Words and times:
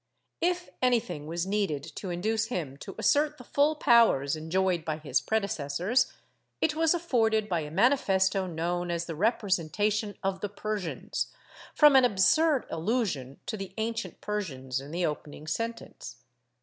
^ 0.01 0.03
If 0.41 0.69
anything 0.81 1.27
was 1.27 1.45
needed 1.45 1.83
to 1.97 2.09
induce 2.09 2.45
him 2.47 2.75
to 2.77 2.95
assert 2.97 3.37
the 3.37 3.43
full 3.43 3.75
powers 3.75 4.35
enjoyed 4.35 4.83
by 4.83 4.97
his 4.97 5.21
predecessors 5.21 6.11
it 6.59 6.73
was 6.73 6.95
afforded 6.95 7.47
by 7.47 7.59
a 7.59 7.69
manifesto 7.69 8.47
known 8.47 8.89
as 8.89 9.05
the 9.05 9.13
Representation 9.13 10.15
of 10.23 10.41
the 10.41 10.49
Persians, 10.49 11.27
from 11.75 11.95
an 11.95 12.03
absurd 12.03 12.65
allusion 12.71 13.39
to 13.45 13.55
the 13.55 13.75
ancient 13.77 14.21
Persians 14.21 14.79
in 14.81 14.89
the 14.89 15.05
opening 15.05 15.45
sentence. 15.45 16.15